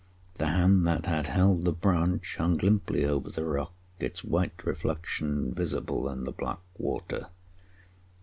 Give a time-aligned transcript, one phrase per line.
[0.39, 5.53] The hand that had held the branch hung limply over the rock, its white reflection
[5.53, 7.27] visible in the black water.